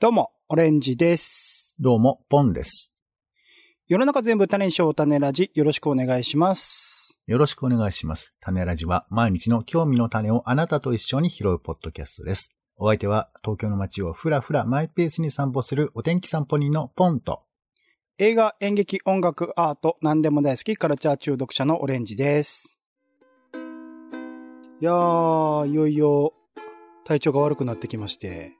[0.00, 1.76] どうも、オレンジです。
[1.78, 2.94] どうも、ポンです。
[3.86, 7.20] 世の中全部種にしよう種ラジ、よろしくお願いします。
[7.26, 8.34] よろしくお願いします。
[8.40, 12.50] 種ラジは毎日の興味の種をあなたと一緒に拾うポッドキャストです。
[12.78, 17.42] お相手は東京の街をふらふらマイペースに散歩するお天気散歩人のポンと。
[18.16, 22.78] 映画、演劇、音楽、アート、何でも大好き、カルチャー中毒者のオレンジです。
[23.52, 23.56] い
[24.82, 26.32] やー、いよいよ、
[27.04, 28.59] 体調が悪くなってきまして。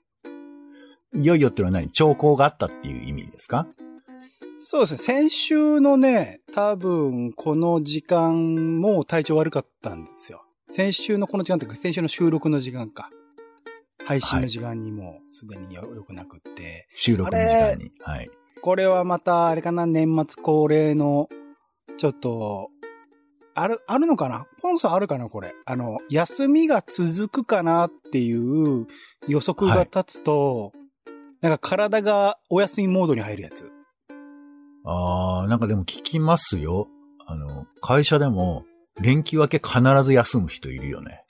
[1.13, 1.89] いよいよっていうのは何？
[1.91, 3.67] 兆候があったっていう意味ですか？
[4.57, 10.43] そうですね、先週のね、多分、この時間も体調悪かったんですよ。
[10.69, 13.09] 先週のこの時間というか、先週の収録の時間か。
[14.05, 16.87] 配信の時間にもうすでによ良くなくって。
[16.93, 17.91] 収録の時間に。
[18.01, 18.29] はい。
[18.61, 21.27] これはまた、あれかな、年末恒例の、
[21.97, 22.69] ちょっと、
[23.55, 24.45] ある、あるのかな？
[24.61, 25.55] ポンさんあるかなこれ。
[25.65, 28.85] あの、休みが続くかなっていう
[29.27, 30.71] 予測が立つと、
[31.41, 33.71] なんか体がお休みモードに入るやつ。
[34.85, 36.87] あー、なんかでも聞きますよ。
[37.25, 38.65] あの、会社でも
[38.99, 41.23] 連休明け必ず休む人いるよね。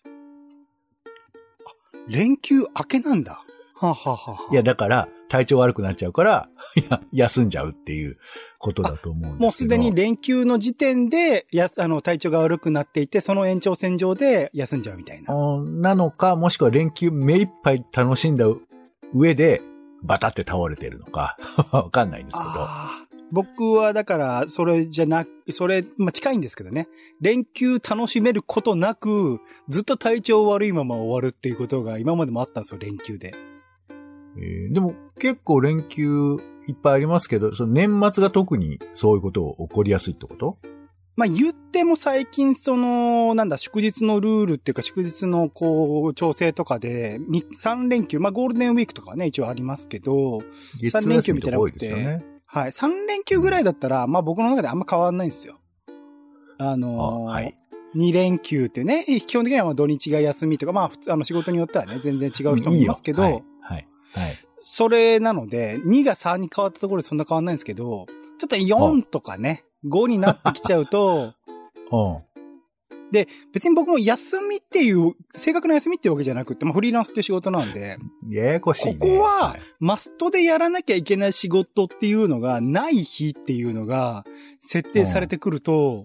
[2.09, 3.43] 連休明けなんだ。
[3.75, 8.17] はあ、はあはあはあ、いや、だから体調悪くなっちゃうから、 いや、休んじゃうっていう
[8.59, 9.43] ことだと思うんですけど。
[9.43, 15.33] もうすでに連休の時点で、やす、あの、体調が悪くなっていて、その延長線上で休んじゃうみたいな。
[15.63, 18.45] なのか、もしくは連休目いっぱい楽しんだ
[19.13, 19.61] 上で、
[20.03, 21.37] バタって倒れてるのか、
[21.71, 22.49] わかんないんですけど。
[23.31, 26.89] 僕はだから、それじゃなく、それ、まあ、近いんですけどね。
[27.21, 33.33] 連休楽しめることなく、ずっと体調悪いまま終わるっていうことが今までもあったんですよ、連休で。
[34.37, 40.57] えーでも結構連休いっぱいありますけど、その年末が特にそういうことを起こりやすいってこと？
[41.15, 50.41] まあ、言っても最近、その、なんだ、祝日のルールっていうか、祝日のこう、調整とかで、3連休、まあ、ゴールデンウィークとかね、一応ありますけど、
[50.79, 52.21] 月三連休みたいなの多いで。
[52.45, 52.71] はい。
[52.71, 55.59] 3連休ぐらいだったら、まあ僕の中であんま変わんないんですよ。
[56.57, 57.57] あのーあはい。
[57.95, 63.77] 2連休ってね、基本的にはまあ土日が休みとか、まあ普通、あの仕事によってはね、全然違う人もいますけど、いいよはい。
[63.77, 63.87] はい。
[64.13, 64.35] はい。
[64.57, 68.05] それなので、2が3に変わったところでそんな変わんないんですけど、
[68.37, 71.33] ちょっと4とかね、5になってきちゃうと、
[71.91, 72.31] うん。
[73.51, 77.97] 別に僕も休みっていう、正確な休みっていうわけじゃなくて、まあフリーランスっていう仕事なんで、
[78.29, 78.95] ややこしいね。
[78.95, 84.23] ここはいマストでやらなきゃいけない仕事っていうのがない日っていうのが
[84.61, 86.03] 設定されてくると、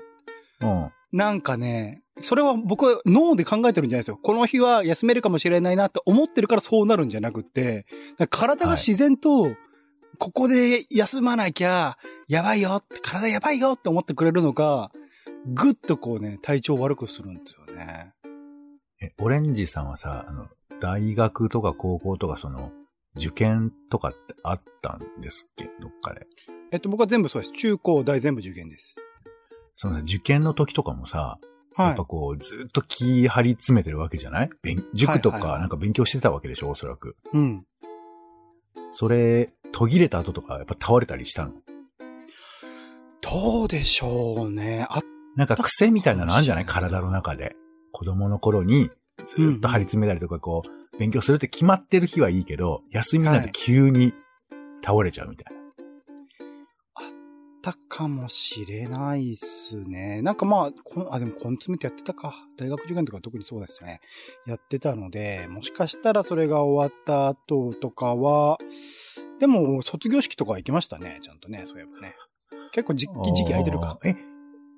[0.60, 0.90] うん。
[1.12, 4.18] なんかね、それは僕は脳で考えてるんじゃないですよ。
[4.20, 7.86] この日は休めるかもしれないなって思ってるからそうなるんじゃなくって、
[8.30, 9.54] 体が自然と、
[10.16, 14.90] ここで休まなきゃ、やばいよ体やばいよって思ってくれるのが、
[15.46, 18.12] ぐっとこうね、体調悪くするんですよね。
[19.00, 20.48] え、オレンジさんはさ、あの、
[20.80, 22.72] 大学とか高校とかその、
[23.16, 25.64] 受験とかってあったんですっけ？
[25.80, 26.26] どっかで。
[26.70, 27.52] えっと、僕は全部そうです。
[27.52, 28.96] 中高大全部受験です。
[29.74, 31.38] そのさ受験の時とかもさ、
[31.74, 32.04] はいやっぱ。
[32.04, 34.50] こう、ずっと気張り詰めてるわけじゃない？
[34.62, 36.70] 勉塾とかなんか勉強してたわけでしょ？
[36.70, 37.16] おそらく。
[37.32, 37.64] うん。
[38.92, 41.52] それ、途切れた後とか、やっぱ倒れたりしたの？
[43.20, 44.86] どうでしょうね。
[44.88, 45.00] あ、
[45.34, 46.66] なんか癖みたいなのあるんじゃない？
[46.66, 47.54] 体の中で。
[47.92, 48.90] 子供の頃に、
[49.24, 50.62] ずっと張り詰めたりとか、こ
[50.94, 54.12] う、勉強するって決まってる日はいいけど、休みになると急に
[54.84, 55.62] 倒れちゃうみたいな。
[57.70, 60.22] ったかもしれないっすね。
[60.22, 62.32] なんかまあ、こんあ、でもコンツメってやってたか。
[62.56, 64.00] 大学受験とか特にそうですよね。
[64.46, 68.58] やってたので、もしかしたらそれが終わった後とかは、
[69.40, 71.18] でも卒業式とかは行きましたね。
[71.20, 72.14] ちゃんとね、そういえばね。
[72.72, 73.98] 結構時期、時期空いてるか。
[74.04, 74.14] え、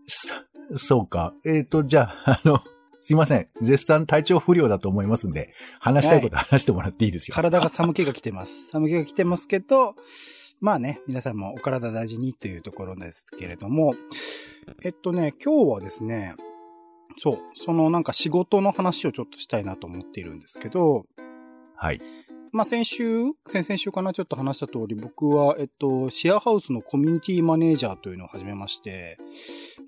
[0.07, 0.35] そ
[0.77, 1.35] そうか。
[1.45, 2.61] えっ、と、じゃあ、 あの、
[3.01, 3.49] すいません。
[3.61, 7.35] 絶賛体調不良だと思いますんで、話したいこと話してもらっていいですよ。
[7.35, 8.69] 体が寒気が来てます。
[8.69, 9.95] 寒気が来てますけど、
[10.61, 13.95] まあね、皆さんもお体大事にというところですけれども、
[14.83, 16.35] えっとね、今日はですね、
[17.21, 21.07] そう、そのなんか仕事の話をちょっとしたいなと思っているんですけど、
[21.77, 22.01] はい。
[22.53, 23.05] まあ先週、
[23.47, 29.19] 先々週かなちょっと話した通り、僕は、えっと、シェアハウスのコミュニティマネージャーというのを始めまして、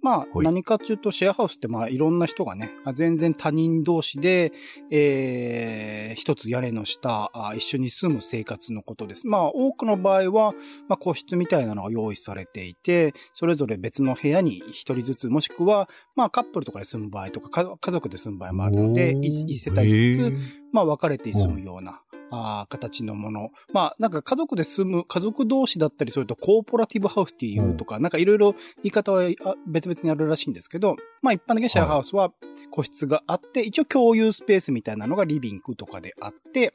[0.03, 0.29] まあはい。
[0.43, 4.53] 何かというとシェアハウスってまあいろんな人がね、あ全然他人同士で、
[4.91, 9.27] えー、一つ屋根の下あ、一緒に住む生活のことです。
[9.27, 10.53] まあ多くの場合は、
[10.89, 20.33] まあ個室みたいなのが用意されていて、それぞれ別の部屋に一人ずつ、もしくは、まあカップルとかで住む場合とか、か家族で住む場合もあるので、一一世帯ずつ、
[20.73, 23.51] まあ、分かれて住むような、あー形のもの。
[23.73, 32.33] まあ、なんか家族で住む、家族同士だったりすると、コーポラティブハウスっていうとか、なんかいろいろ言い方はあ別々にあるらしいんですけど、まあ一般的なシェアハウスは
[32.71, 36.73] 個室があって、一応共有スペースみたいなのがリビングとかであって、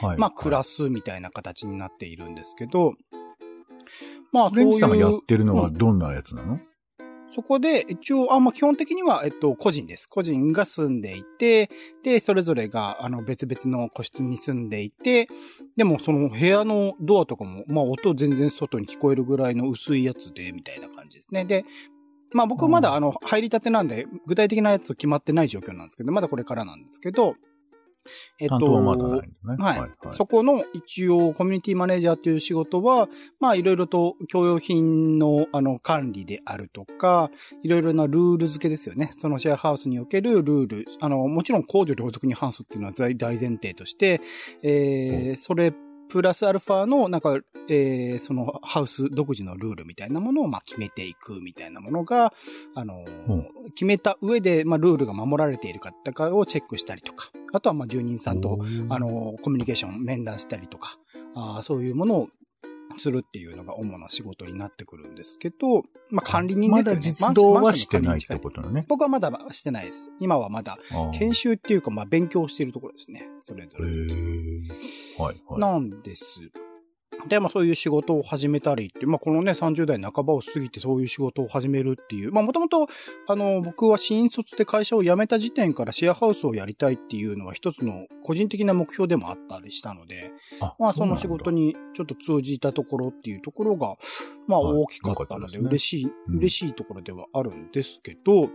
[0.00, 0.18] はい。
[0.18, 0.76] まあ、クラス。
[0.76, 2.94] スみたいな形になっているんですけど、
[4.32, 6.60] まあ、そうレンジさんがやいうっ、てるのはうんどんなやつなの、
[7.36, 10.08] そこで、一応、あ、まあ、基本的には、えっと、個人です。
[10.08, 11.68] 個人が住んでいて、
[12.02, 15.28] で、それぞれが、あの、別々の個室に住んでいて、
[15.76, 21.44] でも、その部屋のドアとかも、まあ、音全然外に聞こえるぐらいの薄いやつで、みたいな感じですね。
[21.44, 21.66] で、
[22.32, 27.34] まあ、僕まだ、うんあの、入りたてなんで、具体的なやつ決まってない状況なんですけど、まだこれからなんですけど、
[28.38, 29.64] えっ担当はまだないんだね。
[29.64, 29.80] はい。
[29.80, 29.90] はい。
[30.10, 33.08] そこの一応コミュニティマネージャーっていう仕事は、
[33.40, 37.30] まあいろいろと共用品のあの管理であるとか、
[37.62, 39.12] いろいろなルール付けですよね。
[39.18, 40.86] そのシェアハウスにおけるルール。
[41.00, 44.20] あの、もちろん公序良俗に反すっていうのは大大前提として、
[44.62, 45.72] えー、それ
[46.08, 47.38] プラスアルファの、なんか、
[47.68, 52.32] えー、そのハウス独自のルールみたいなものを、まあ、決めていくみたいなものが、
[52.74, 53.48] あのーうん。
[53.70, 58.58] 決めた上で、まあ、ルールが守られているかってかをチェックしたりとか、あとは、まあ、住人さんと、
[58.88, 60.96] あ、の、コミュニケーション、面談したりとか、
[61.34, 62.28] あーそういうものを
[62.98, 67.00] するっていうのが主な仕事になってくるんですけど、まあ、管理人まですよね。
[67.00, 68.84] だ実動はしてないってことだね。
[68.88, 70.10] 僕はまだしてないです。
[70.20, 70.78] 今はまだ
[71.12, 73.28] 研修っていうか、まあ、勉強しているところですね。
[73.40, 73.88] それぞへれ。
[73.88, 74.68] ー
[75.18, 75.60] はい、はい。
[75.60, 76.40] なんです。
[77.28, 82.86] で、まあそういう仕事を始めたりって、まあこのね、30代半ばを過ぎてそういう仕事を始めるっていう、まあもともと、
[83.28, 90.30] あの、僕は新卒で会社を辞めた時点からシェアハウスをやりたいっていうのは一つの個人的な目標でもあったりしたので、
[90.60, 93.96] あまあその仕事にちょっと通じたところっていうところが、
[94.46, 94.82] まあはい。
[94.82, 96.36] 大きかったので嬉しい、うん。
[96.38, 98.48] 嬉しいところではあるんですけど、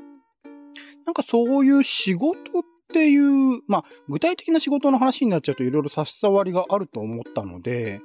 [1.05, 2.63] なんかそういう仕事っ
[2.93, 8.01] ていう、まあ具体的な仕事の話になっちゃうといろいろ差し障りがあると思ったので、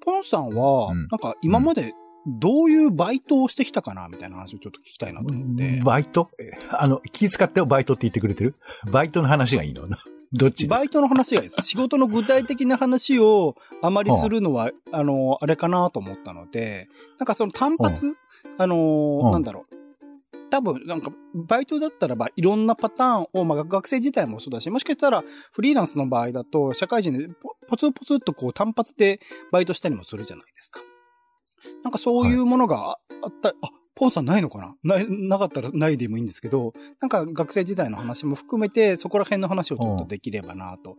[0.00, 1.94] ポンさんはうん、なんか今まで
[2.26, 5.80] どういうバイトをしてきたかなみたいな話をちょっと聞きたいなと思って。
[5.84, 6.30] バイト？
[6.40, 8.56] えあの、気使ってバイトって言ってくれてる？
[8.90, 9.86] バイトの話がいいの？
[10.32, 11.62] どっちバイトの話がいいです。
[11.66, 16.88] 仕事の具体的な話をあまりするのは、あの、あれかなと思ったので、
[17.18, 18.16] なんかその単発、
[18.58, 19.30] あのうん。
[19.30, 19.76] なんだろう。
[20.50, 29.20] 多分、なんか、バイトだったらば、いろんなパターンを、まあ、学生自体もそうだし、もしかしたら、フリーランスの場合だと、社会人でポ、ポツポツっとこう、単発で
[29.50, 30.80] バイトしたりもするじゃないですか。
[31.82, 33.54] なんかそういうものがああった、あ、
[33.96, 34.76] ポンさんないのかな？
[34.84, 40.96] ない、なかったらないでもいいんですけど、なんか学生時代の話も含めて、そこら辺の話をちょっとできればなと。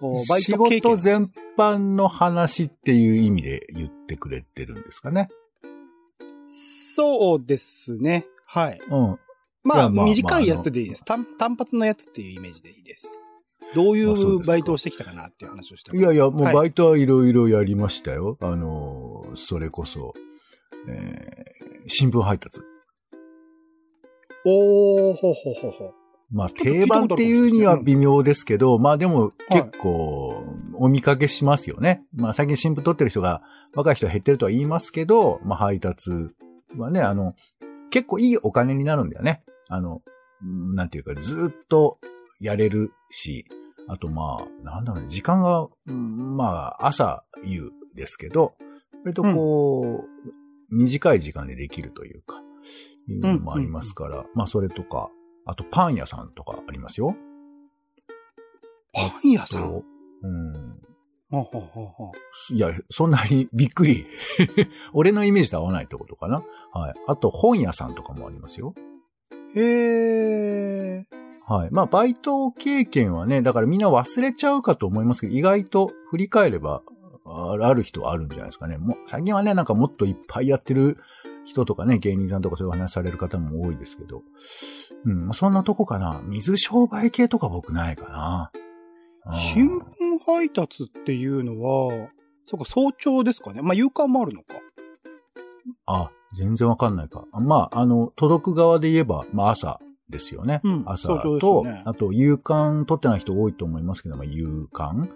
[0.00, 1.26] おバイ仕ト経験事全
[1.58, 5.28] 般の話っていう意味で言ってくれてるんですかね？
[6.48, 8.26] そうですね。
[8.50, 8.80] はい。
[8.90, 9.18] うん。
[9.62, 11.04] まあ、まあ短いやつでいいです。
[11.04, 13.06] 単単発のやつっていうイメージでいいです。
[13.74, 18.38] どういうバイトをしてきたかなっていう話をしていやいや、もうはいバイトはいろいろやりましたよ。
[18.40, 20.14] あのー、それこそ、
[20.88, 22.62] えー、新聞配達。
[24.46, 25.94] おー、ほうほうほうほう。
[26.30, 30.44] まあ、定番っていうには微妙ですけど、まあでも結構
[30.74, 32.02] お見かけしますよね。
[32.14, 33.42] まあ最近新聞取ってる人が、
[33.74, 36.10] 若い人は減ってるとは言いますけど、まあ配達
[36.76, 37.34] はね、あの、
[37.90, 39.42] 結構いいお金になるんだよね。
[39.68, 40.02] あの、
[40.42, 41.98] うんなんていうか、ずっと
[42.40, 43.46] やれるし、
[43.88, 46.44] あとまあ、なんだろうね、時間が、うんま
[46.78, 48.54] あ、朝夕ですけど、
[49.04, 52.42] 割とこう、短い時間でできるというか、
[53.08, 55.10] いうのもありますから、まあそれとか、
[55.46, 57.16] あとパン屋さんとかありますよ。
[58.92, 59.82] パン屋さん？
[60.22, 60.52] うん。
[61.30, 62.12] ほうほうほうほ
[62.50, 64.06] ういや、そんなにびっくり。
[64.94, 66.42] 俺のイメージと合わないってことかな。
[66.72, 66.94] はい。
[67.06, 68.74] あと本屋さんとかもありますよ。
[69.54, 71.04] へー。
[71.46, 71.68] はい。
[71.70, 76.82] まあ、バイト経験はね、だからみんな忘れちゃうかと思いますけど、意外と振り返れば、
[77.24, 78.78] あある人はあるんじゃないですかね。
[78.78, 80.98] もう、最近はね、なんかもっといっぱいやってる
[81.44, 84.22] 人とかね、芸人さんとかそういう話される方も多いですけど、
[85.04, 86.20] うん、まあそんなとこかな。
[86.24, 88.50] 水商売系とか僕ないかな。
[89.32, 92.08] 新聞配達っていうのは、
[92.46, 93.62] そうか、早朝ですかね。
[93.62, 94.54] まあ、夕刊もあるのか。
[95.86, 97.24] あ、全然わかんないか。
[97.32, 100.60] あまあ、あの、届く側で言えば、まあ朝ですよね。
[100.64, 105.10] うん朝と、よねあと、夕刊取ってない人多いと思いますけど、まあ、夕刊。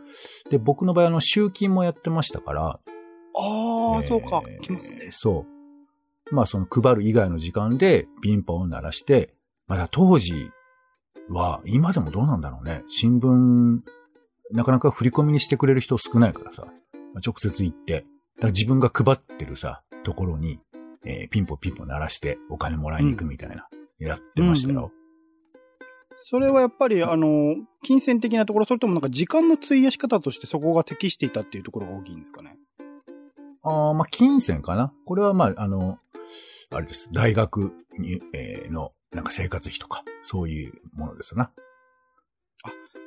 [0.51, 2.65] で、僕の場合、あの、集金もやってましたから。
[2.69, 4.43] ああ、えーそうか。
[4.61, 5.09] 来ますね。
[5.11, 5.47] そ
[6.31, 6.35] う。
[6.35, 9.35] まあ、その配る以外の時間で、ピンポンを鳴らして、
[9.67, 10.51] まだ当時
[11.29, 12.83] は、今でもどうなんだろうね。
[12.87, 13.81] 新聞、
[14.53, 16.65] なかなか振り込みにしてくれる人少ないからさ。
[16.67, 18.07] まあ直接行って、だか
[18.45, 20.61] ら自分が配ってるさ、ところに、
[21.05, 23.69] えーピンポンピンポン鳴らしてお金もらいに行くみたいな、
[23.99, 24.93] やってましたよ。
[26.25, 32.57] それはやっぱり、あの、金銭的なところ、それともなんか時間の費やし方としてそこが適していたっていうところが大きいんですかね？
[33.65, 34.93] ああ、まあ、金銭かな。
[35.05, 35.99] これはまあ、あの、
[36.71, 37.11] あれです。
[37.13, 41.51] 大学に、えーの、なんか生活費とか、そういうものですな。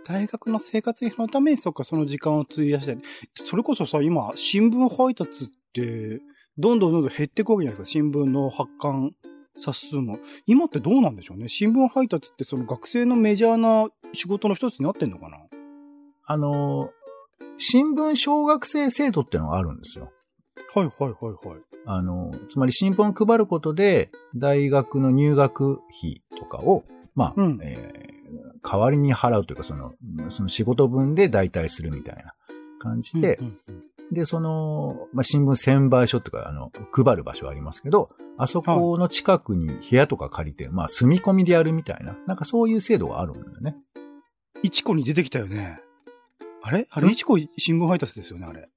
[0.06, 2.98] 大学の生活費のために、そっか、その時間を費やして。
[3.44, 6.22] それこそさ、今、新聞配達って、
[6.58, 7.92] どんどんどんどん減っていくわけじゃないですか。
[7.92, 9.14] 新聞の発刊
[9.58, 10.20] 冊数も。
[10.46, 11.50] 今ってどうなんでしょうね。
[11.50, 15.38] 新聞配達ってその学生のメジャーな仕事の一つになってんのかな
[16.28, 16.92] あの、
[17.58, 20.12] 新聞小学生制度ってのがあるんですよ。
[20.74, 21.60] はいはいはいはい。
[21.88, 26.84] あの、つまり新聞を配ることで、大学の入学費とかを、
[27.16, 28.15] まあ、うんえー
[28.63, 29.94] 代わりに払うというか、その、
[30.30, 32.34] その仕事分で代替するみたいな
[32.80, 43.75] 感じで、うんうんうんで、その、まあ、新聞専売所とか、あの、配る場所ありますけど、あそこの近くに部屋とか借りて、まあ、住み込みでやるみたいな、なんかそういう制度があるんだよね。
[44.62, 45.82] いちこに出てきたよね。
[46.62, 46.86] あれ？
[46.92, 47.08] あれ？
[47.08, 47.12] ん？
[47.12, 48.70] いちこ新聞配達ですよね、あれ。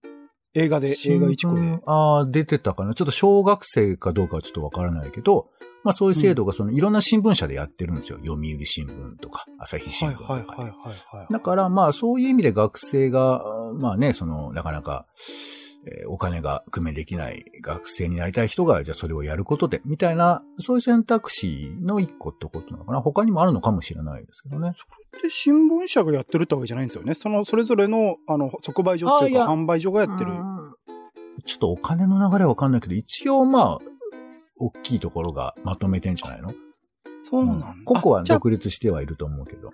[0.55, 1.79] 映画で、映画いちこで。
[1.87, 2.95] ああ、出てたかな。
[2.95, 5.49] ちょっと小学生かどうかはちょっとわからないけど、
[5.85, 8.19] まあそういう制度がそのいろんな新聞社でやってるんですよ。
[8.19, 10.41] 読売新聞とか、朝日新聞とかで。
[10.41, 11.33] はいはいはいはいはい。
[11.33, 13.43] だからまあそういう意味で学生が、
[13.75, 15.07] まあね、その、なかなか、
[15.87, 23.01] えーお金が工面できない学生になりたい人が、じゃあそれをやることで、みたいな、そういう選択肢の一個ってことなのかな？
[23.01, 24.75] 他にもあるのかもしれないですけどね。
[25.23, 27.15] で、新聞社がやってるってわけじゃないんですよね？
[27.15, 30.33] その、それぞれの、あの、即売所っていうか、販売所がやってる。
[30.33, 30.75] うん
[31.45, 33.79] ちょっとお金の流れはわかんないけど、一応まあ、
[34.59, 36.53] 大きいところがまとめてんじゃないの？
[37.21, 37.75] そうなんだ。
[37.85, 39.71] 個々は独立してはいると思うけど。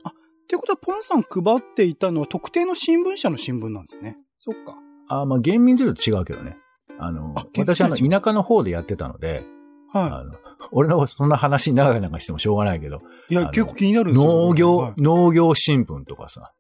[0.47, 4.19] てことは、ポンさん配っていたのは特定の新聞社の新聞なんですね。
[4.39, 4.77] そっか。
[5.09, 6.57] あまあ、厳密に言うと違うけどね。
[6.99, 9.45] あのあ、私あの、田舎の方でやってたので、
[9.93, 10.35] はあの、
[10.73, 13.35] 俺のそんな話長々してもしょうがないけど、い。
[13.35, 14.33] いや、結構気になるんですよ。
[14.33, 16.53] 農業、はい農業新聞とかさ、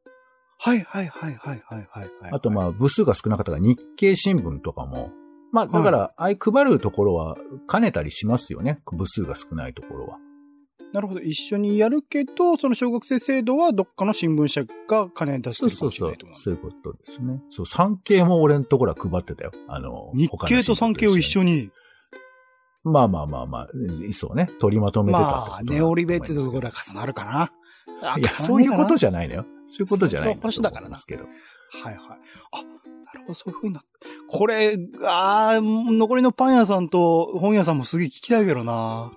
[0.58, 2.10] はいはいはいはいはいはい。
[2.32, 5.10] あとまあ、部数が少なかったから日経新聞とかも、
[5.52, 7.36] まあ、だから、ああいう配るところは
[7.70, 8.80] 兼ねたりしますよね。
[8.92, 10.18] 部数が少ないところは。
[10.94, 11.20] なるほど。
[11.20, 16.74] 一緒にやるけど、その小学生制度はどっかの新聞社が金出してそうそうそうるかもしれないってこと。
[16.78, 17.42] そういうことですね。
[17.50, 19.50] そう、産経も俺のところは配ってたよ。
[19.66, 21.52] あの、日経と産経を一緒に。
[21.54, 21.70] に。
[22.84, 23.68] まあまあまあまあ、
[24.12, 24.48] そうね。
[24.60, 27.50] 取りまとめてたまあ、ネオリベってところは重なるかな。
[28.00, 29.08] あいや、そういうことじゃ。
[29.08, 29.46] ゃないのよ。
[29.66, 31.24] そういうことじゃないんそういう話だからなと思いますけど。
[31.24, 32.04] はいはい。
[32.52, 32.62] あ、
[33.04, 33.82] なるほど、そういう風にな。
[34.28, 39.10] これ、あー残りのパン屋さんと本屋さんもすげえ聞きたいけどな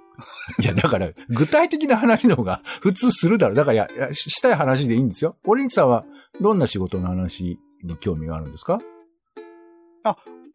[0.60, 3.56] いや、だから、具体的な話の方が普通するだろう。
[3.56, 5.38] だから、いや、ししたい話でいいんですよ。
[5.46, 6.06] オリンチさんは、
[6.42, 8.80] どんな仕事の話に興味があるんですか？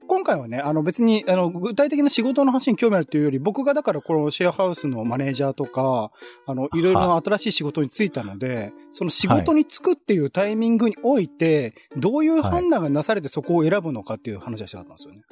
[0.09, 6.11] 今回はね、あの別に、あの、具体的な仕事の話に興味あるっていうより、僕がだからこのシェアハウスのマネージャーとか、
[6.47, 15.23] あの、いろいろな新しい仕事に就いたので、その仕事に就くっていうタイミングにおいて、どういう判断がなされてそこを選ぶのかっていう話がしたかったんですよね。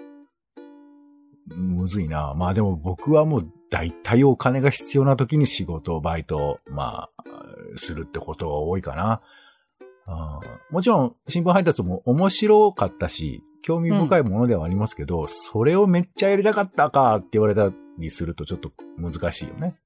[1.54, 2.34] むずいな。
[2.34, 7.24] まあでも僕はもう大体お金が必要な時に仕事、バイト、まあ、
[7.76, 9.20] するってことが多いかな。
[10.06, 19.76] あーもちろん、新聞配達も面白かったし、興味深いものではありますけど、それをめっちゃやりたかったかって言われたりするとちょっと難しいよね。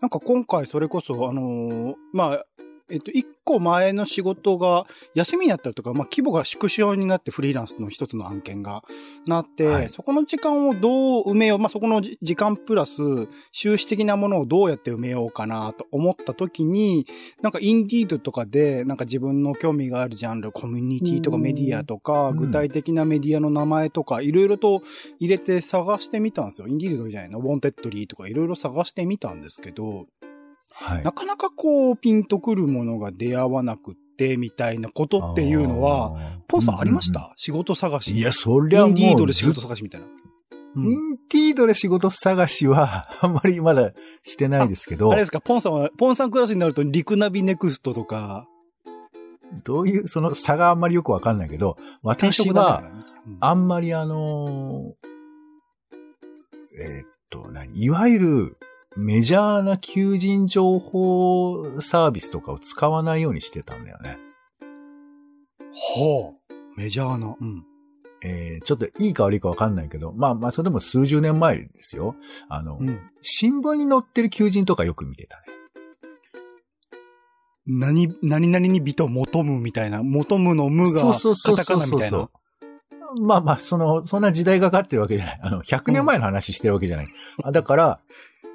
[0.00, 2.46] なんか今回それこそ、あのーまあ、
[2.90, 8.82] えっと、一個前の仕事が休みになったりとか、まあ、規模が縮小になってフリーランスの一つの案件が
[9.26, 9.90] なって、はい。
[9.90, 13.02] そこの時間をどう埋めよう、まあ、そこのじ時間プラス
[13.50, 17.06] 収支的なものをどうやって埋めようかなと思った時に、
[17.42, 21.42] なんか Indeed とかで、なんか自分の興味があるジャンル、コミュニティとかうん。
[21.42, 22.36] メディアとか、うん。
[22.36, 24.82] 具体的なメディアの名前とか、いろいろと
[25.18, 26.68] 入れて探してみたんですよ。
[26.68, 30.06] Indeed じゃないの、 Wantedly とかいろいろ探してみたんですけど、
[30.78, 31.02] はい。
[31.02, 31.12] な。
[31.12, 36.16] かなかこう、ピンとくるものが出会わなくって、みたいなことっていうのは、
[36.48, 38.12] ポンさんありました、仕事探し？
[38.12, 40.06] いや、そりゃもう Indeed で仕事探しみたいな。
[40.06, 40.10] イ
[40.76, 41.12] うん。
[41.14, 43.92] ンディードで仕事探しは、 あんまりまだ
[44.22, 45.10] してないですけど。
[45.10, 48.46] あれ、ですか、ポンさんは、ポンさんクラスになると、リクナビネクストとか、
[49.64, 52.82] どういう、その差があんまりよくわかんないけど、転私は
[53.40, 55.06] あんまりあのー
[56.78, 57.80] えーっと、何？
[57.82, 58.58] いわゆる
[58.96, 64.16] メジャーな求人情報サービスとかを使わないようにしてたんだよね。
[65.72, 66.80] ほう。
[66.80, 67.36] メジャーな。
[67.38, 67.64] うん。
[68.22, 72.16] えーちょっといいか悪いかわかんないけど、まあまあ、それでも数十年前ですよ。
[72.48, 72.98] あの、うん。
[73.20, 75.42] 新聞に載ってる求人とかよく見てたね。
[77.66, 82.30] 何、何々に美と求むみたいな、求むの無が、カタカナみたいな。
[83.20, 85.40] まあまあ、その、そんな時代がかかってるわけじゃない。
[85.42, 87.08] あの、100年前の話してるわけじゃない。
[87.42, 88.00] あだから、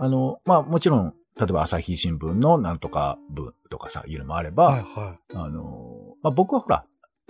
[0.02, 6.86] あの、まあもちろん、例えば朝日新聞のなんとか部とかさ、いうのもあれば、はいはあの、まあ僕はほら、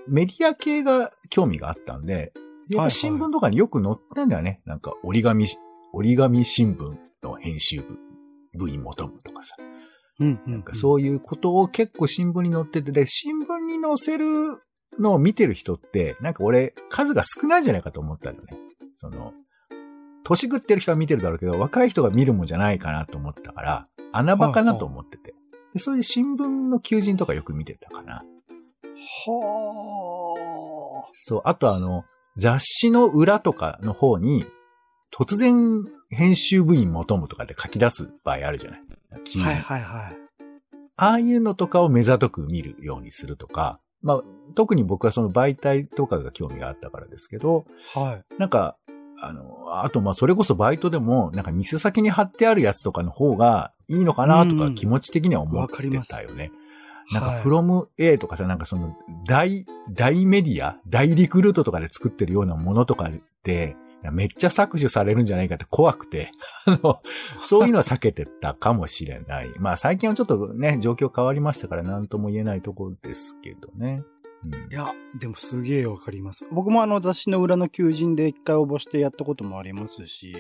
[0.08, 2.32] メディア系が興味があったんで、
[2.70, 4.62] やっぱ新聞とかによく載ってんだよね。
[4.66, 5.46] なんか折り紙、
[5.92, 7.98] 折り紙新聞の編集部、
[8.58, 9.56] 部員求むとかさ。
[10.20, 10.52] うん、うん。
[10.54, 14.62] なんかそういうことを結構新聞に載ってて、で、新聞に載せる
[14.98, 18.58] のを見てる人って、なんか俺、数が少ないんじゃないかと思ったよね。
[18.96, 19.34] その、
[20.24, 25.34] 年食ってる人は見てるだろうけど、若い人が見るもんじゃないかなと思ってたから、穴場かなと思ってて。
[25.74, 28.24] で、そういう新聞の求人とかよく見てたかな。
[29.26, 32.06] はそう、あとあの、
[32.38, 34.46] 雑誌の裏とかの方に、
[35.14, 38.82] 突然編集部員求むとかで書き出す場合あるじゃない？
[39.40, 40.18] はいはいはい。
[40.98, 44.22] ああいうのとかを目ざとく見るようにするとか、まあ、
[44.56, 48.36] 特に僕はその媒体とかが興味があったからですけど、はい。
[48.38, 48.78] なんか、
[49.22, 56.52] あの、あとまあそれこそバイトでも、なんか店先に貼ってあるやつとかの方がいいのかなとか気持ち的には思ってわかりますたよね。
[57.12, 63.12] なんか、はい from A とかさ、なんかその、大、大メディア大リクルートとかで作ってるようなものとかっ
[63.44, 63.76] て、
[64.12, 66.32] めっちゃ搾取されるんじゃないかって怖くて、
[66.66, 67.02] あの、
[67.44, 69.52] そういうのは避けてたかもしれない。
[69.60, 74.04] まあ最近はちょっとね、状況変わりましたから何とも言えないところですけどね。
[74.46, 76.48] うんいや、でもすげえわかります。
[76.52, 80.34] 僕もあの雑誌の裏の求人で一回応募してやったこともありますし、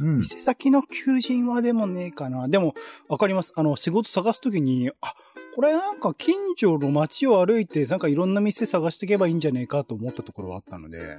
[0.00, 0.18] うん。
[0.18, 2.48] 店先の求人はでもねえかな。
[2.48, 2.74] でも、
[3.08, 3.52] わかります。
[3.56, 5.14] あの、仕事探すときに、あ、
[5.54, 11.18] これなんか近所の街を歩いて、なんかいろんな店探していけばいいんじゃねえかと思ったところはあったので、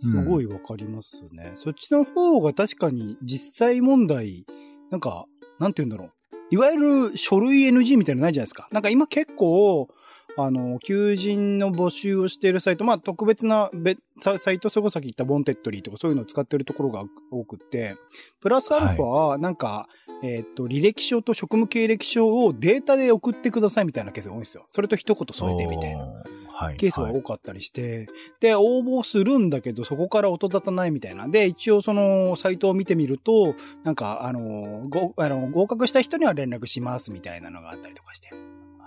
[0.00, 1.52] すごいわかりますね。
[1.54, 4.46] そっちの方が確かに実際問題、
[4.90, 5.26] なんか、
[5.58, 6.12] なんて言うんだろう。
[6.50, 8.68] いわゆる書類 NG みたいなのないじゃないですか。
[8.72, 9.88] なんか今結構、
[10.40, 17.02] あの、求人の募集をしているサイト、まあ特別な別サイト、そこさっき言った Wantedly とかそういうのを使ってるところが
[17.32, 17.96] 多くって、
[18.40, 19.88] プラスアルファは、なんか、
[20.22, 24.64] えっ、と、履歴書と職務経歴書をデータで送ってくださいみたいなケースが多いんですよ。
[24.68, 26.06] それと一言添えてみたいな。
[26.76, 28.08] ケースがはい多かったりして、
[28.40, 31.28] で、応募するんだけど、そこから音沙汰ないみたいな。
[31.28, 33.54] で、一応その、サイトを見てみると、
[33.84, 38.30] なんか、あの、ご、あの、合格した人には連絡しますみたいなのがあったりとかして。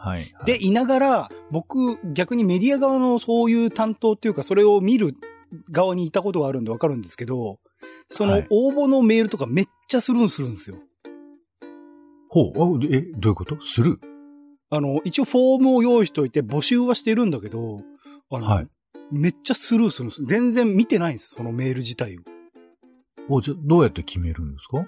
[0.03, 0.33] はい。
[0.45, 5.15] で、いながら、僕、逆にメディア側のそういう担当っていうか、それを見る
[5.69, 7.59] 側にいたことがあるんでわかるんですけど、
[8.09, 10.77] そのはい応募のメールとかめっちゃスルーするんですよ。
[12.29, 13.57] ほう、あえ、どういうこと？
[13.61, 13.99] する？
[14.71, 17.81] あの、一応フォームを用意しておいて募集はしてるんだけど、
[18.31, 18.67] あの、はい
[19.13, 20.25] めっちゃスルーするんです。
[20.25, 22.21] 全然見てないんです、そのメール自体を。
[23.29, 24.87] お、じゃ、どうやって決めるんですか？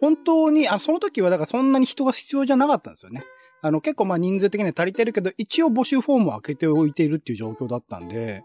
[0.00, 3.24] 本当に、あ、その時はだからそんなに人が必要じゃなかったんですよね。
[3.62, 8.42] あの、結構まあ人数的には足りてるけど、一応募集フォームを開けておいているっていう状況だったんで、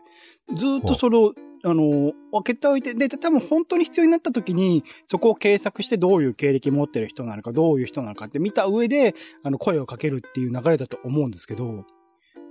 [0.55, 11.85] ずーっとそれを、あの、開けておいて、で、多分本当に必要になった時に、そこを検索してどういう経歴持ってる人なのか、どういう人なのかって見た上で、あの、声をかけるっていう流れだと思うんですけど、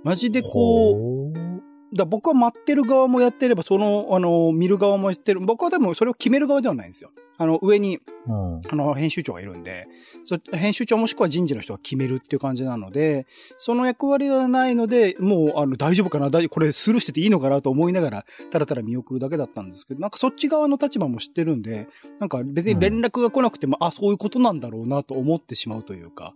[0.03, 5.39] マジでこうだ僕は待ってる側もやってれば、その、あの、見る側もやってる。
[5.39, 7.11] 僕はでもそれを決める側ではないんですよ。
[7.37, 9.87] あの、上に、うんあの、編集長がいるんで、
[10.23, 21.87] そ編集長もしくは人事の人が決めるっていう感じなので、その役割がないので、もう、あの、大丈夫かな大これスルーしてていいのかなと思いながら、たらたら見送るだけだったんですけど、なんかそっち側の立場も知ってるんで、
[22.19, 26.33] なんか別に連絡が来なくても、あ、そういうことなんだろうなと思ってしまうというか、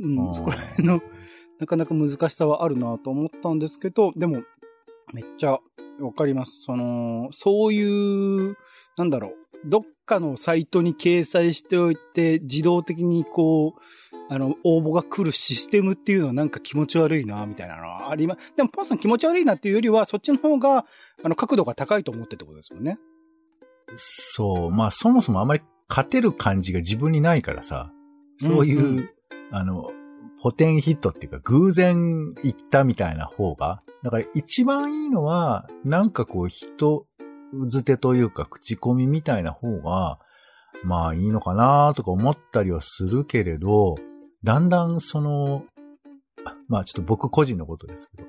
[0.00, 1.00] うん、うんそこら辺の、
[1.58, 4.42] なかなか難しさはあるなと思ったんですけど、でも、
[5.12, 5.58] めっちゃ
[6.00, 6.62] わかります。
[6.62, 8.56] その、そういう、
[8.96, 9.32] なんだろう、
[9.64, 13.80] どっかのサイトに掲載しておいて、自動的にこう、
[14.28, 18.52] あの、応募が来るシステムっていうのはなんか気持ち悪いな、みたいなのはあります。
[18.56, 20.86] でも、ポンさん気持ち悪いなっていうよりは、そっちの方が、
[21.22, 22.96] あの、角度が高いと思ってってことですよね。
[23.96, 24.70] そう。
[24.70, 27.92] まあ、そもそもあまり勝てる感じが自分にないからさ、
[28.40, 29.10] そういう、うんう
[29.52, 29.90] あの、
[30.46, 37.04] ポテンヒットっていうか、偶然行ったみたいな方が、だから一番いいのは、なんかこう、人
[37.52, 40.20] づてというか、口コミみたいな方が、
[40.84, 43.96] まあいいのかなとか思ったりはするけれど、
[44.44, 45.64] だんだんその、
[46.68, 48.28] まあちょっと僕個人のことですけど、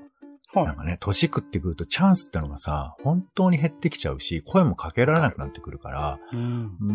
[0.59, 6.35] はなんかね、年食ってくるとチャンスってのがさ、本当に減ってきちゃうし、声もかけられなくなってくるから、い。
[6.35, 6.77] うん。
[6.81, 6.93] うー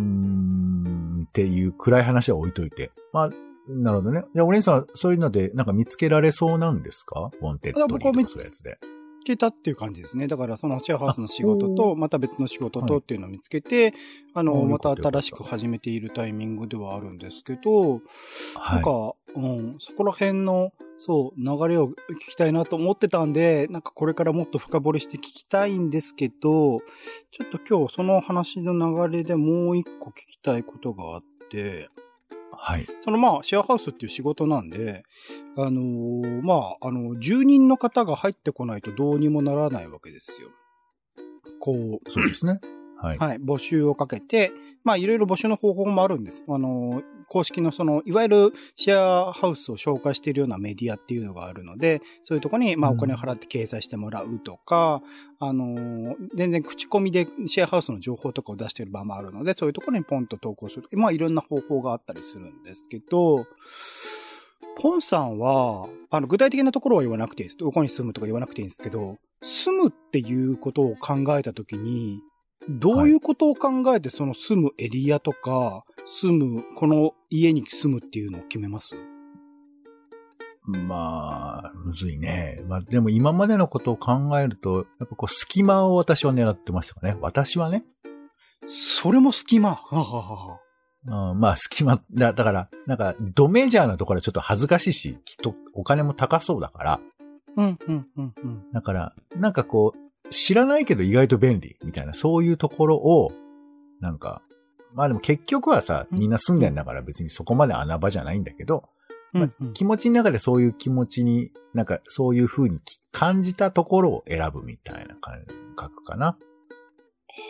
[1.21, 2.91] ん、っていう暗い話は置いといて。
[3.13, 3.31] まあ、
[3.69, 4.25] なるほどね。
[4.35, 7.31] じゃあ、お姉さんはそういうので、なんか見つけられそうなんですか？
[7.41, 8.79] ウォンテッドリーとかそういうやつで。
[8.83, 10.27] 見つけたっていう感じですね。
[10.27, 13.95] だから、そのシェアハウスの仕事と、また別の仕事とっていうのを見つけて、
[14.35, 18.01] あの、あまた新しく始めているタイミングではあるんですけど、
[18.57, 21.95] はないんか、うん、そこら辺の、そう、流れを聞
[22.31, 26.81] きたいなと思ってたんで、なんかこれからもっと深掘りして聞きたいんですけど、
[27.31, 28.73] ちょっと今日その話の
[29.09, 31.89] 流れでもう一個聞きたいことがあって、
[32.65, 32.87] はい。
[33.01, 35.03] そのまあ、シェアハウスっていう仕事なんで、
[35.57, 40.49] あのーまあ、あの、住人の方が入ってこないとどうにもならないわけですよ。
[41.59, 42.61] こう、そうですね。
[42.99, 43.19] はい。
[43.19, 44.53] はい、募集をかけて、
[44.85, 46.45] まあ、いろいろ募集の方法もあるんです。
[46.49, 55.01] あの、公式のその、いわゆるシェアハウスを紹介しているようなメディアっていうのがあるので、そういうところに、まあ、お金を払って掲載してもらうとか、
[55.41, 60.89] うん、あの、全然口コミでシェアハウスの情報とかを出している場もあるので、そういうところにポンと投稿する。
[60.93, 63.47] まあ、いろんな方法があったりするんですけど、
[64.77, 67.57] ポンさんは、あの、具体的なところは言わなくていいです。
[67.57, 72.21] どこに住むとか言わなくていいんですけど、住むっていうことを考えたときに、
[72.69, 78.95] どういうことを考えてその住むエリアとか、住む、この家に住むっていうのを決めます？
[80.65, 82.63] まあ、むずいね。
[82.69, 87.17] まあ、でも今までのことを考えると、やっぱこう、隙間を私は狙ってましたね。
[87.21, 87.85] 私はね。
[88.67, 89.71] それも隙間？
[89.71, 90.61] ははは
[91.05, 97.01] うん、まあ、隙間、だだから、なんか、ドメジャーなところはちょっと恥ずかしいし、きっとお金も高そうだから。
[97.57, 98.63] うん、うん、うん、うん。
[98.73, 99.99] だから、なんかこう、
[100.31, 103.33] 知らないけど意外と便利、みたいな、そういうところを、
[104.01, 104.43] なんか、
[104.95, 108.89] まあでも結局はさ、みんな住んでんだから別にそこまで穴場じゃないんだけど、
[109.33, 112.79] まあ、気持ちの中でそういう気持ちに、なんかそういう風に
[113.13, 116.37] 感じたところを選ぶみたいな感覚かな。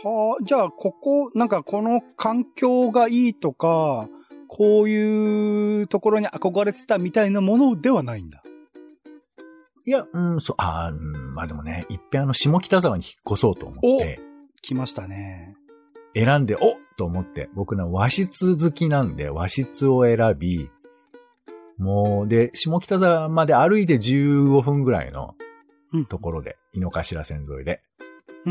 [0.05, 4.09] はあ、じゃあ、ここ、なんかこの環境がいいとか、
[4.47, 8.45] こういうところに憧れてたみたいなものではないんだ。
[9.85, 14.21] いや、うん、そう、あうん、まあでもね、いっぺんあの、下北沢に引っ越そうと思って。
[14.63, 15.57] 来ましたね。
[16.15, 20.71] 選んで、おと思って、僕の和室好きなんで、和室を選び、
[21.79, 25.35] もう、で、下北沢まで歩いて15分ぐらいの
[26.09, 27.83] ところで、井の頭線沿いで。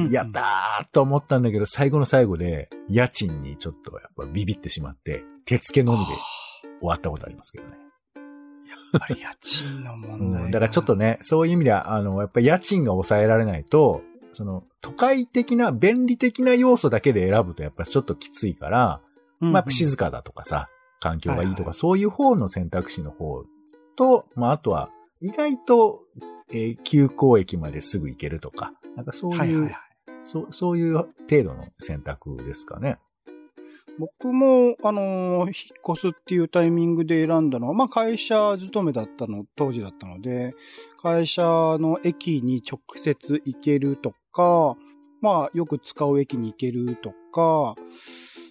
[0.09, 6.05] やったーと思ったんだけど、最後の最後で、家賃にちょっとやっぱビビってしまって、手付けのみで
[6.79, 7.80] 終わったことありますけどね。
[8.93, 10.51] やっぱり家賃の問題、うん。
[10.51, 14.01] だからちょっとね、そういう意味では、あの、やっぱり家賃が抑えられないと、
[14.33, 19.01] その、都会的な、便利的な要素だけで選ぶとやっぱりちょっときついから、
[19.39, 23.43] うんうん、まあ、静かだとかさ、環境がいいとか、はいはい、そういう方の選択肢の方
[23.95, 26.01] と、まあ、あとは、意外と、
[26.51, 29.75] えー、急行駅まですぐ行けるとか、なんかそういう、はいはいはい、
[30.23, 32.99] そう、そういう程度の選択ですかね。
[34.01, 35.51] 僕も、あのー、引っ
[35.95, 40.55] 越すっていうタイミングで選んだのは、まあ会社勤めだったの、当時だったので、
[40.99, 44.75] 会社の駅に直接行けるとか、
[45.21, 47.75] まあよく使う駅に行けるとか、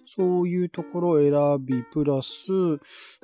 [0.07, 2.49] そういうところを選び、プラス、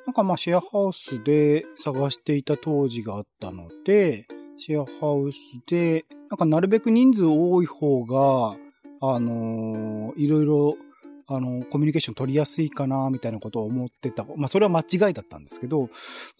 [0.04, 8.56] なんかまあシェアハウスで探していた当時があったので、シェアハウスで、なんかなるべく人数多い方が、
[9.00, 10.76] あのー、いろいろ、
[11.28, 14.24] あのー、コミュニケーション取りやすいかな、みたいなことを思ってた。
[14.36, 15.88] まあ、それは間違いだったんですけど、ま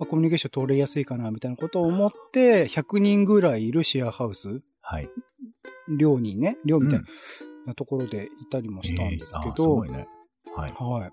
[0.01, 4.61] あ、コミュニケーション取りやすいかな、みたいなことを思って、100人ぐらいいるシェアハウス。
[4.81, 5.09] はい。
[5.96, 7.01] 寮にね、寮みたい
[7.66, 9.49] なところでいたりもしたんですけど。
[9.49, 10.07] えー、すごいね。
[10.55, 10.72] はい。
[10.72, 11.11] はい。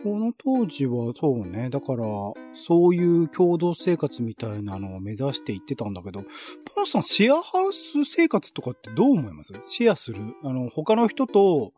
[0.00, 2.04] その当時はそうね、だから、
[2.54, 6.22] そういう共同生活みたいなのを目指していってたんだけど、
[6.72, 9.54] ポンさん、シェアハウス生活とかってどう思います？
[9.66, 10.36] シェアする？
[10.44, 11.72] あの、他の人と、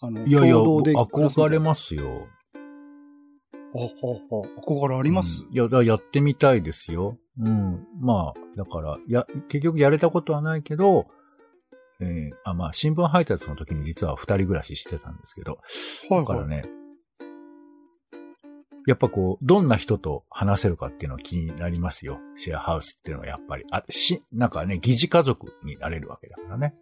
[0.00, 2.26] あの、いやいや憧れますよ。
[3.74, 7.18] あ、はは、憧れあります、うん、いや、だやってみたいですよ。
[7.38, 7.86] うん。
[8.00, 11.06] まあ、だから、や、結局やれたことはないけど、
[12.00, 15.58] えー、あ、まあ、新聞配達の時に実は二人暮らししてたんですけど、は
[16.08, 16.64] いはい、だからね、
[18.86, 22.20] やっぱこう、どんな人と話せるかっていうのは気になりますよ。
[22.36, 23.64] シェアハウスっていうのはやっぱり。
[23.72, 26.76] あ、し、なんかね、疑似家族になれるわけだからね。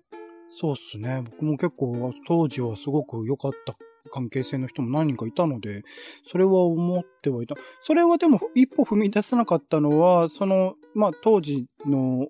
[0.56, 1.22] そうっすね。
[1.24, 3.74] 僕も結構当時はすごく良かった
[4.12, 5.82] 関係性の人も何人かいたので、
[6.30, 7.56] それは思ってはいた。
[7.82, 12.28] それはでも一歩踏み出せなかったのは、その、まあ当時の、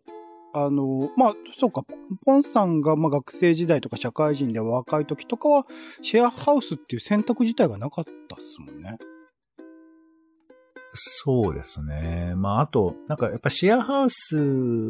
[0.54, 1.82] あの、まあ、そうか、
[2.24, 5.66] ポンさんがまあ学生時代とか社会人で若い時とかは、
[6.00, 8.96] シェアハウスっていう選択自体がなかったっすもんね。
[10.94, 12.34] そうですね。
[12.37, 14.37] まあ、あと、なんかやっぱシェアハウス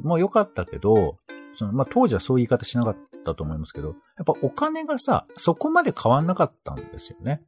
[0.04, 1.16] も良かったけど、
[1.54, 7.42] そのまあ、当時はそういう言い方しなかったと思いますけど、やっぱお金がさ、そこまで変わんなかったんですよね。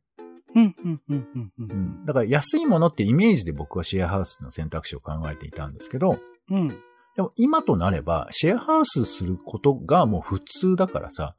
[0.54, 1.52] うん、うん、うん、うん。
[1.58, 2.04] うん。
[2.04, 6.18] だから安いものってイメージで僕はシェアハウスの選択肢を考えていたんですけど、
[6.50, 6.68] うん。
[6.68, 11.34] でも今となれば、シェアハウスすることがもう普通だからさ、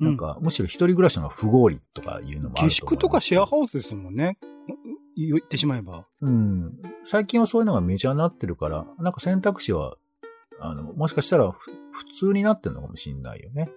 [0.00, 2.70] なんか、むしろ一人暮らしの不合理とかいうのもあると思う。
[2.70, 4.36] 下宿とかシェアハウスですもんね。
[5.16, 6.06] 言ってしまえば。
[6.20, 6.72] うん。
[7.04, 9.96] 最近はそういうのがメジャーになってるから、なんか選択肢は、
[10.64, 13.70] あの、もしかしたら普通になってるのかもしんないよね。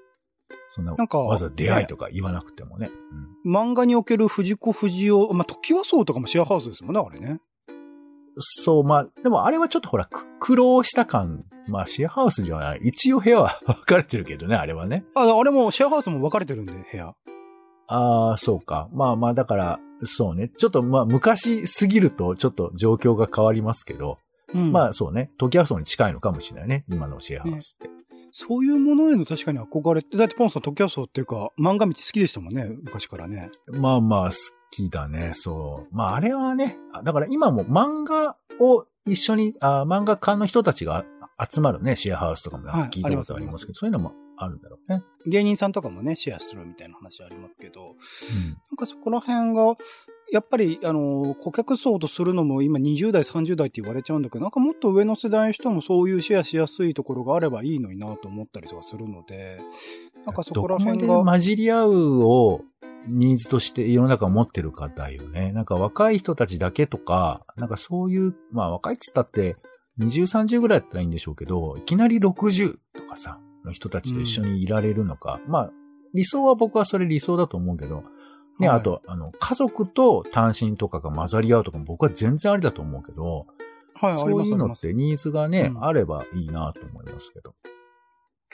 [0.70, 2.90] そんな、なんか、わざ出会いとか言わなくてもね。
[3.46, 7.40] うん、漫画における藤子不二雄、まあ、時はそうとかもシェアハウスですもんね、あれね。
[8.38, 12.82] そう、まあ、でもあれはちょっとほら、苦労した感、まあシェアハウスじゃない。
[12.84, 15.06] 一応部屋は分かれてるけどね、あれはね。
[15.16, 17.16] あ、あれもシェアハウスも分かれてるんで、部屋。
[17.88, 18.90] ああ、そうか。
[18.92, 20.50] まあまあ、だから、そうね。
[20.50, 24.20] ちょっとまあ昔すぎるとちょっと状況が変わりますけど、
[24.56, 25.32] うんまあそうね。
[25.38, 26.86] トキハウスに近いのかもしれないね。
[26.90, 27.90] 今のシェアハウスって。
[28.32, 33.50] そういうものへの確かに憧れて、だってポンさん、時キャっていうか、漫画道好きでしたもんね、昔からね。
[33.68, 34.36] まあまあ好
[34.72, 35.96] きだね、そう。
[35.96, 41.06] まああれはね、あだから今も漫画を一緒に、あ漫画館の人たちが
[41.50, 45.04] 集まるね、シェアハウスとかもはい聞いたことありますけど、そういうのもあるんだろうね。
[45.28, 47.94] 芸人さんとかもね、シェアするみたいな話ありますけど、うん。
[47.94, 49.76] なんかそこら辺が、
[50.32, 59.60] やっぱり、あの、顧客層とするのも今20代、30代って言われちゃうんだけど、なんかもっと上の世代の人もそういうシェアしやすいところがあればいいのになと思ったりとかするので、
[60.26, 61.08] なんかそこら辺が。
[61.08, 62.62] どこまで混じり合うを
[63.08, 65.52] ニーズとして世の中を持ってるかだよね。
[65.52, 69.58] なんか若い人たちだけとか、なんかそういう、まあ若いっつったって
[70.00, 75.40] 20、30ぐらいだったらいいんでしょうけど、いきなり60とかさ、の人たちと一緒にいられるのか。
[75.48, 75.72] まあ
[76.14, 78.04] 理想は僕はそれ理想だと思うけど、
[78.60, 83.48] ね、はいあと、あの、家族と単身とかが混ざり合うとかも僕は全然ありだと思うけど、
[83.96, 84.94] はい、そういうのって。
[84.94, 87.54] ニーズがね、うんあればいいなと思いますけど。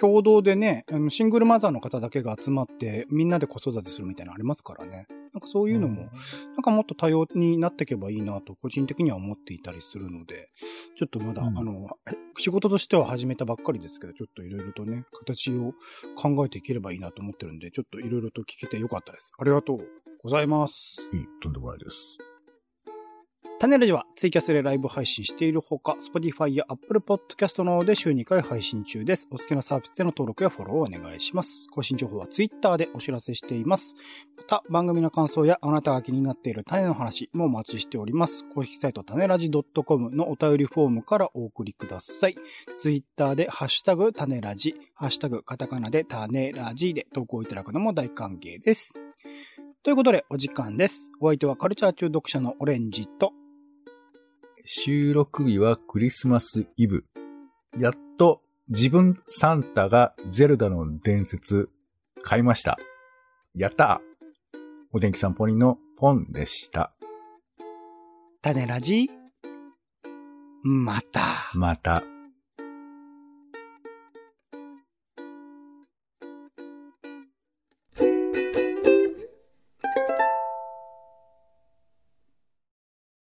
[0.02, 5.06] 共同でね、あのシングルマザーの方だけが集まって、みんなで子育てするみたいなのありますからね。
[5.32, 6.10] なんかそういうのも、
[6.56, 10.50] なんかもっと多様になっていけばいいなと、個人的には思っていたりするので、
[10.98, 11.88] ちょっとまだ、うんあの、
[12.40, 15.74] 仕事としては始めたばっかりですけど、ちょっといろいろとね、形を
[16.16, 19.32] 考えていければいいなと思ってるんで、ちょっといろいろと聞けてよかったです。
[19.38, 19.88] ありがとう
[20.24, 21.00] ございます。
[21.14, 22.18] いい、とんでもないです。
[23.62, 29.28] 種ラジはツイキャスでライブ配信しているほか、Spotify や Apple Podcast などで週2回配信中です。
[29.30, 31.68] お好きなサービスでの登録やフォローをお願いします。
[31.70, 33.94] 更新情報は Twitter でお知らせしています。
[34.36, 38.50] また、番組の感想やあなたが気になっている種の話もお待ちしております。
[38.50, 42.36] 公式サイト種ラジ .com のお便りフォームからお送りください。
[42.80, 48.96] Twitter でハッシュタグ種ラジ、ハッシュタグカタカナで種ラジで投稿いただくのも大歓迎です。
[49.84, 51.12] ということで、お時間です。
[51.20, 53.34] お相手はカルチャー中読者のオレンジと、
[54.66, 57.06] 収録日はクリスマスイブ。
[57.78, 61.70] やっと自分サンタがゼルダの伝説
[62.22, 62.78] 買いました。
[63.56, 64.02] やった
[64.94, 66.94] お天気散歩人のポンでした。
[68.42, 69.10] 種ラジ？
[70.64, 71.22] また。
[71.54, 72.04] また。